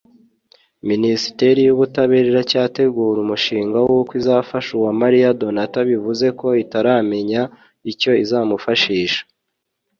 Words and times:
Minisiteri 0.89 1.59
y’ 1.67 1.71
Ubutabera 1.75 2.25
iracyategura 2.31 3.17
umushinga 3.25 3.77
w’uko 3.87 4.11
izafasha 4.21 4.69
Uwamariya 4.73 5.37
Donatha 5.39 5.79
bivuze 5.89 6.25
ko 6.39 6.47
itaramenya 6.63 7.41
icyo 7.91 8.11
izamufashisha 8.23 9.21